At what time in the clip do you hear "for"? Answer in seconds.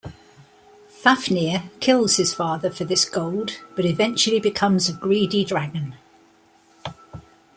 2.71-2.85